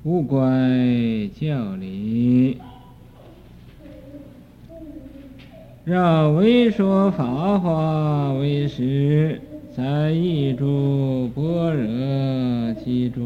[0.03, 0.47] 无怪
[1.37, 2.59] 教理。
[5.83, 9.41] 若为说法华为实，
[9.75, 13.21] 在一诸般若及诸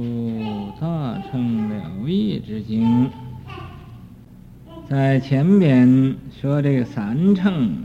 [0.81, 3.07] 大乘了义之经。
[4.89, 7.83] 在前边说这个三乘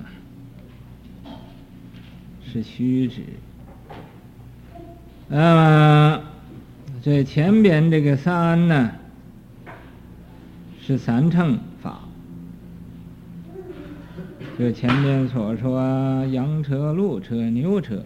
[2.44, 3.22] 是虚指，
[5.26, 6.22] 那么
[7.02, 8.92] 这前边这个三呢
[10.80, 12.02] 是三乘法，
[14.56, 18.04] 就前边所说羊车、鹿车、牛车，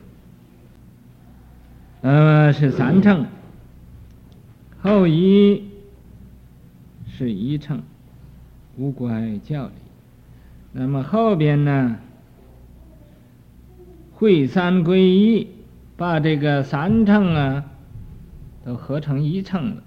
[2.00, 3.26] 那么是三乘，
[4.80, 5.68] 后一
[7.06, 7.82] 是一乘。
[8.76, 9.72] 无怪教理，
[10.72, 11.98] 那么后边呢？
[14.12, 15.46] 会三归一
[15.96, 17.64] 把这个三乘啊
[18.64, 19.82] 都合成一乘了，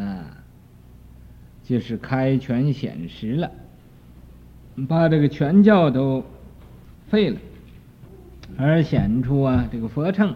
[0.00, 0.24] 啊，
[1.64, 3.50] 就是开权显实了，
[4.88, 6.24] 把这个权教都
[7.08, 7.40] 废了，
[8.56, 10.34] 而显出啊这个佛乘，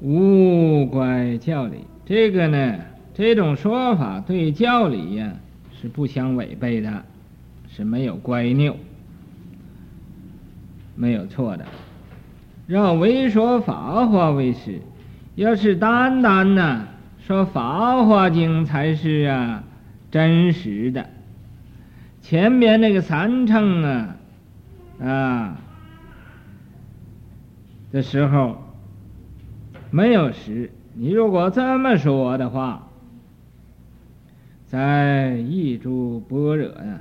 [0.00, 1.78] 无乖教理。
[2.04, 2.78] 这个呢，
[3.16, 5.32] 这种说法对教理呀、
[5.80, 7.02] 是不相违背的，
[7.66, 8.76] 是没有乖谬。
[10.94, 11.64] 没有错的，
[12.66, 14.82] 让唯说法华为实。
[15.34, 16.88] 要是单单呢
[17.18, 19.64] 说法华经才是啊
[20.10, 21.08] 真实的，
[22.20, 24.16] 前面那个三乘啊
[25.02, 25.56] 啊
[27.92, 28.62] 的时候
[29.90, 30.70] 没有实。
[30.92, 32.85] 你如果这么说的话，
[34.66, 37.00] 在异诸般若呀，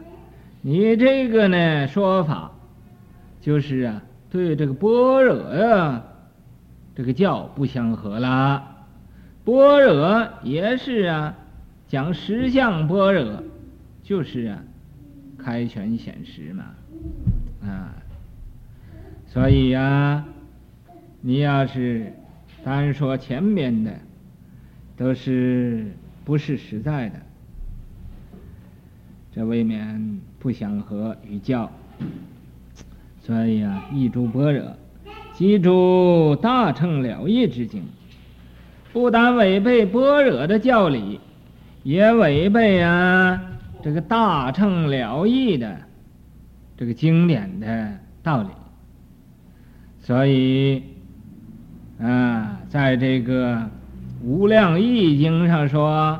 [0.62, 2.52] 你这个呢说法。
[3.42, 4.02] 就是啊，
[4.32, 6.04] 对这个般若呀，
[6.96, 8.88] 这个教不相合了。
[9.44, 11.36] 般若也是啊，
[11.88, 13.44] 讲实相般若，
[14.02, 14.64] 就是啊，
[15.38, 16.64] 开权显实嘛，
[17.62, 17.94] 啊，
[19.28, 20.26] 所以呀、啊，
[21.22, 22.14] 你要是
[22.64, 23.92] 单说前面的，
[24.98, 25.86] 都是
[26.24, 27.22] 不是实在的，
[29.36, 31.70] 这未免不相合与教。
[33.22, 34.64] 所以啊，一诸般若，
[35.34, 37.84] 即诸大乘了义之经，
[38.94, 41.20] 不但违背般若的教理，
[41.84, 43.42] 也违背啊
[43.84, 45.76] 这个大乘了义的
[46.78, 47.92] 这个经典的
[48.24, 48.48] 道理。
[50.00, 50.82] 所以
[52.00, 53.70] 啊，在这个
[54.24, 56.20] 无量义经上说，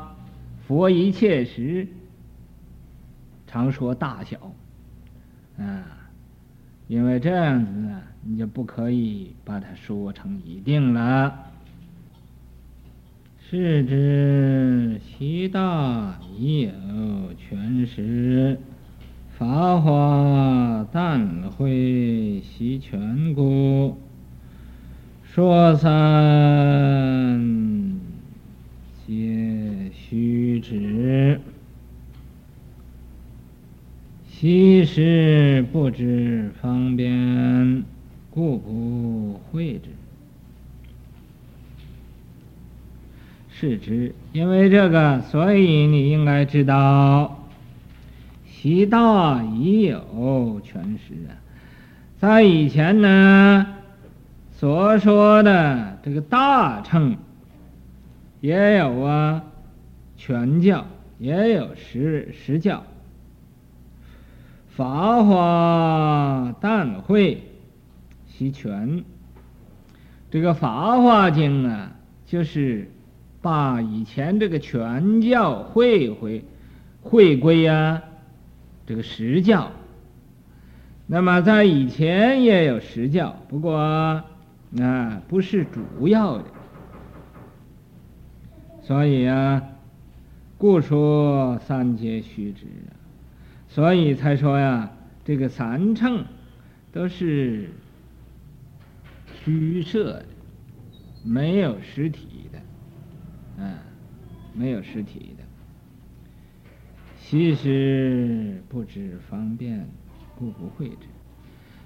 [0.66, 1.86] 佛一切时
[3.56, 4.52] 常说大小，
[5.58, 6.02] 啊。
[6.88, 11.34] 因为这样子呢，你就不可以把它说成一定了。
[13.40, 18.58] 是知其大已有全实，
[19.36, 23.98] 法华但会悉全故，
[25.24, 25.90] 说三
[29.06, 31.40] 皆虚指。
[34.38, 37.84] 其实不知方便，
[38.28, 39.88] 故不会之。
[43.48, 47.48] 是知，因为这个，所以你应该知道，
[48.46, 51.32] 习大已有权实啊。
[52.18, 53.66] 在以前呢，
[54.52, 57.16] 所说的这个大乘，
[58.42, 59.42] 也有啊，
[60.18, 60.86] 全教，
[61.18, 62.84] 也有实实教。
[64.76, 67.42] 法华但会
[68.26, 69.04] 悉全，
[70.30, 71.92] 这个《法华经》啊，
[72.26, 72.90] 就是
[73.40, 76.44] 把以前这个全教会回
[77.00, 78.02] 会归啊，
[78.86, 79.72] 这个实教。
[81.06, 84.22] 那么在以前也有实教，不过啊
[85.26, 86.44] 不是主要的，
[88.82, 89.62] 所以啊，
[90.58, 92.66] 故说三皆虚指。
[93.68, 94.90] 所以才说呀，
[95.24, 96.24] 这个三乘
[96.92, 97.70] 都是
[99.44, 100.26] 虚设的，
[101.22, 102.58] 没有实体的，
[103.58, 103.74] 嗯，
[104.54, 105.44] 没有实体的。
[107.18, 109.86] 其实不知方便，
[110.38, 111.06] 故不会之。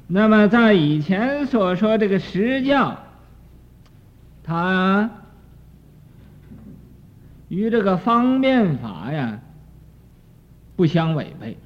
[0.07, 3.03] 那么在以前所说这个实教，
[4.45, 5.11] 它
[7.49, 9.41] 与这个方便法呀
[10.77, 11.57] 不相违背。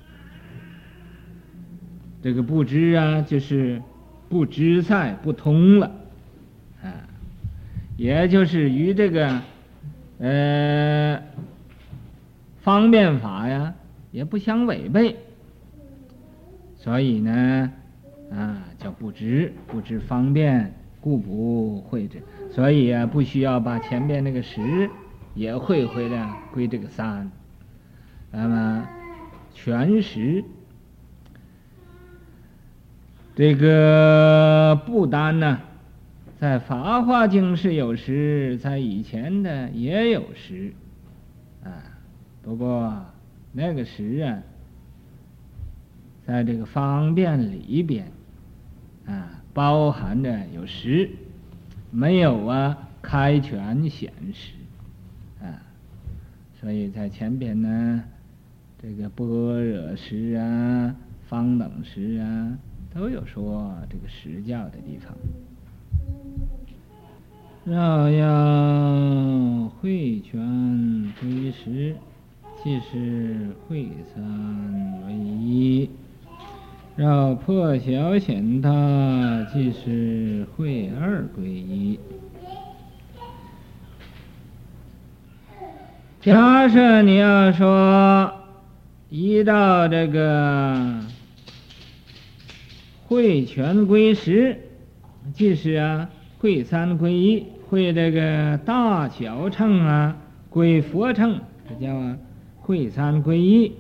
[2.25, 3.83] 这个不知啊，就是
[4.31, 5.93] 不知在不通了，
[6.83, 6.89] 啊，
[7.99, 9.43] 也就是与这个
[10.21, 11.21] 呃
[12.63, 13.75] 方便法呀
[14.11, 15.17] 也不相违背，
[16.79, 17.71] 所以呢
[18.33, 20.73] 啊叫不知，不知方便，
[21.03, 24.89] 故不会之，所以啊不需要把前面那个十
[25.35, 27.31] 也会回来归这个三，
[28.31, 28.89] 那么
[29.53, 30.43] 全十。
[33.37, 35.61] 这个不单呢，
[36.39, 40.73] 在《法华经》是有时，在以前的也有时，
[41.65, 41.83] 啊，
[42.43, 43.05] 不过
[43.51, 44.39] 那个时啊，
[46.25, 48.07] 在这个方便里边，
[49.05, 51.11] 啊，包含着有时，
[51.91, 54.53] 没有啊开权显实，
[55.43, 55.59] 啊，
[56.61, 58.05] 所以在前边呢，
[58.81, 59.27] 这个般
[59.61, 60.95] 若时啊，
[61.27, 62.59] 方等时啊。
[62.95, 65.13] 都有说这个实教的地方。
[67.65, 71.97] 绕要会全归实，
[72.63, 74.23] 即是会三
[75.07, 75.89] 为一；
[76.95, 78.71] 绕破晓显大，
[79.53, 81.99] 即是会二归一。
[86.21, 88.33] 假设你要说
[89.09, 91.01] 一到这个
[93.07, 94.59] 会全归实，
[95.33, 97.47] 即是啊会三归一。
[97.69, 100.17] 会这个大小乘啊，
[100.49, 102.17] 归佛乘，这叫啊
[102.61, 103.73] 会三归一。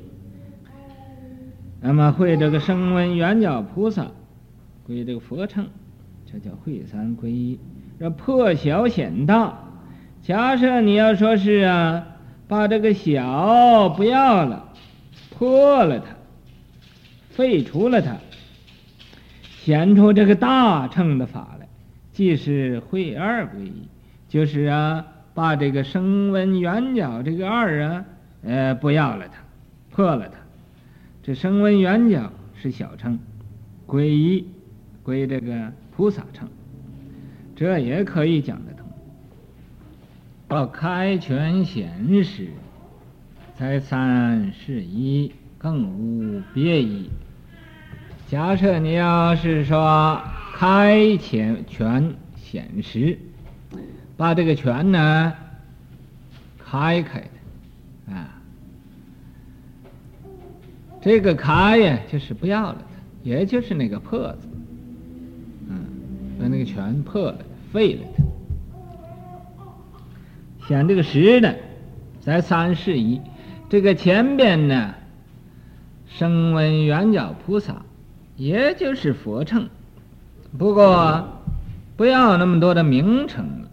[1.81, 4.07] 那么会这个声闻缘觉菩萨，
[4.87, 5.67] 归这个佛乘，
[6.25, 7.59] 这叫会三归一。
[8.01, 9.59] 这破小显大，
[10.23, 12.07] 假设你要说是啊，
[12.49, 14.73] 把这个小不要了，
[15.31, 16.07] 破了它，
[17.31, 18.17] 废除了它，
[19.65, 21.67] 显出这个大乘的法来。
[22.13, 23.89] 即是会二归一，
[24.29, 28.05] 就是啊，把这个声闻缘觉这个二啊，
[28.43, 29.39] 呃，不要了它，
[29.91, 30.35] 破了它。
[31.23, 33.19] 这声闻缘觉是小乘，
[33.87, 34.47] 归一
[35.03, 36.47] 归这个菩萨乘，
[37.57, 38.87] 这也可以讲得通。
[40.47, 42.49] 到开权显时，
[43.57, 47.09] 才三是一，更无别一。
[48.35, 50.21] 假设你要是说。
[50.57, 53.19] 开权权显实，
[54.17, 55.33] 把这个权呢
[56.65, 58.41] 开开的啊，
[61.03, 62.85] 这个开呀就是不要了的，
[63.25, 64.49] 也就是那个破字，
[65.69, 65.85] 嗯，
[66.39, 67.39] 把那个权破了，
[67.73, 68.23] 废了它。
[70.69, 71.53] 显这个实呢，
[72.21, 73.21] 在三世一，
[73.69, 74.95] 这个前边呢，
[76.07, 77.83] 声闻缘觉菩萨，
[78.37, 79.69] 也就是佛乘。
[80.59, 81.43] 不过，
[81.97, 83.69] 不要那么多的名称了，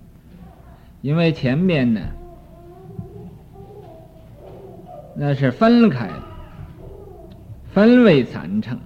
[1.02, 2.02] 因为前面呢，
[5.16, 6.24] 那是分开的，
[7.74, 8.80] 分为三乘。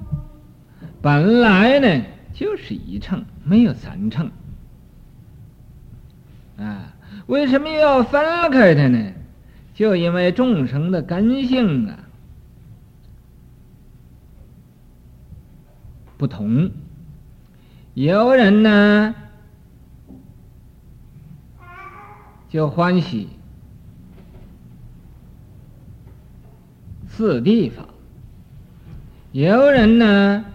[1.02, 4.30] 本来呢就是一乘，没有三乘。
[6.58, 6.94] 啊，
[7.28, 9.12] 为什么又要分开它呢？
[9.74, 12.00] 就因为众生的根性啊
[16.18, 16.72] 不同。
[17.94, 19.16] 有人呢，
[22.50, 23.30] 就欢喜
[27.08, 27.84] 四地法；
[29.32, 30.46] 有人呢，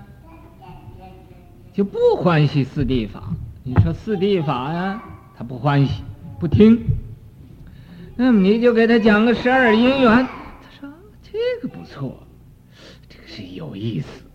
[1.72, 3.34] 就不欢喜四地法。
[3.62, 5.02] 你说四地法呀，
[5.36, 6.02] 他不欢喜，
[6.38, 6.78] 不听。
[8.16, 10.90] 那么你就给他讲个十二因缘，他说
[11.22, 12.26] 这个不错，
[13.08, 14.29] 这个是有意思。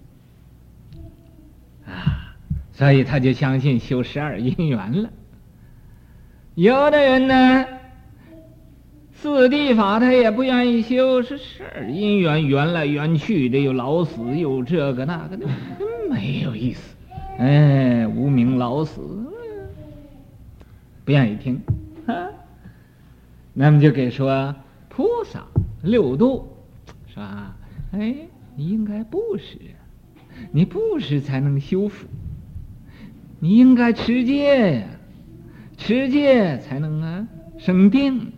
[1.86, 2.36] 啊
[2.72, 5.10] 所以他就相信修十二因缘了。
[6.56, 7.66] 有的人呢，
[9.14, 15.48] 四地法他也不愿意修，是十二因缘，缘来缘去的，又老死又这个那个的，
[16.10, 16.96] 没有意思。
[17.38, 19.02] 哎，无名老死，
[21.04, 21.62] 不愿意听。
[22.08, 22.28] 啊，
[23.54, 24.54] 那么就给说
[24.90, 25.46] 菩萨
[25.82, 26.48] 六度，
[27.08, 27.56] 是吧？
[27.94, 28.16] 哎，
[28.56, 29.58] 你应该不是，
[30.52, 32.08] 你布施才能修福。
[33.40, 34.84] 你应该持戒呀，
[35.78, 37.28] 持戒才能啊
[37.58, 38.32] 生定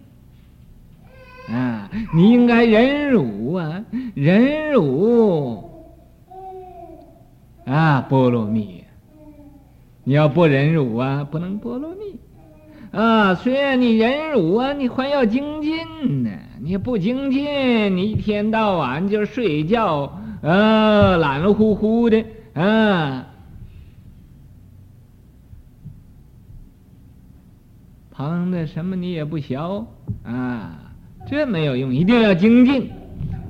[1.50, 1.89] 啊！
[2.14, 3.86] 你应该忍辱啊，
[4.16, 5.70] 忍辱
[7.66, 8.84] 啊，波罗蜜。
[10.04, 12.20] 你要不忍辱啊，不能波罗蜜
[12.91, 13.36] 啊。
[13.36, 16.32] 虽然你忍辱啊，你还要精进呢。
[16.60, 20.20] 你不精进，你一天到晚就睡觉
[20.50, 23.28] 啊，懒乎乎的啊。
[28.12, 29.58] 旁的什么你也不学
[30.24, 30.91] 啊，
[31.28, 32.89] 这没有用，一定要精进。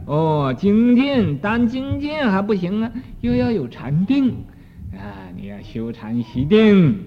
[0.06, 2.92] 哦，精进，单精进还不行啊，
[3.22, 4.30] 又要有禅定
[4.94, 6.98] 啊，你要修禅习定，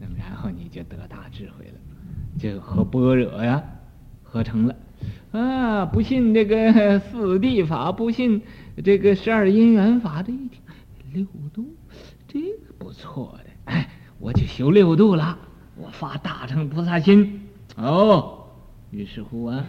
[0.00, 1.80] 那么然后你就得大智慧了，
[2.38, 3.62] 就和般若呀
[4.22, 4.74] 合成了
[5.38, 5.86] 啊。
[5.86, 8.40] 不信这个 四谛法，不信
[8.82, 10.60] 这个十二因缘法的，一听
[11.12, 11.66] 六度，
[12.26, 15.38] 这个不错的，哎，我就修六度了。
[15.76, 17.42] 我发大乘菩萨心，
[17.76, 18.46] 哦，
[18.90, 19.66] 于是乎啊，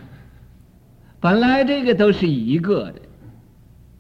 [1.20, 3.02] 本来这个都是一个的，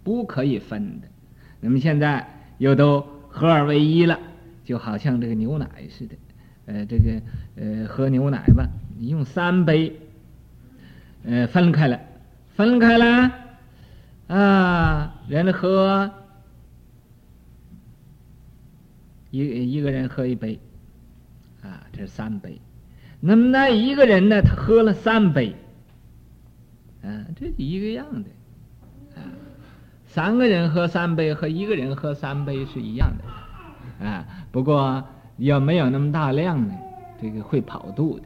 [0.04, 1.08] 不可以分的，
[1.60, 4.20] 那么现在又都合二为一了，
[4.64, 6.16] 就好像这个牛奶似的，
[6.68, 7.22] 呃，这个
[7.56, 8.68] 呃喝牛奶吧，
[9.00, 10.00] 你用三杯，
[11.28, 12.00] 呃分开了，
[12.56, 13.32] 分开了，
[14.28, 16.12] 啊，人喝
[19.32, 20.60] 一一个人喝一杯，
[21.64, 22.62] 啊，这是三杯。
[23.20, 25.56] 那么那一个人呢，他喝了三杯，
[27.02, 28.30] 啊，这一个样的，
[29.16, 29.26] 啊，
[30.06, 35.04] 三个人喝三杯和一个人喝三杯是一样的，啊，不过
[35.38, 36.76] 要没有那么大量呢，
[37.20, 38.26] 这个会跑肚的。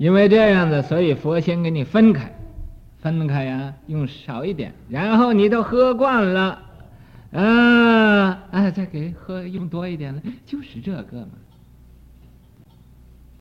[0.00, 2.34] 因为这样子，所以佛先给你分开，
[3.02, 6.58] 分开呀，用少一点，然后你都喝惯了。
[7.32, 11.32] 啊，哎，再给喝用多一点了，就是这个嘛。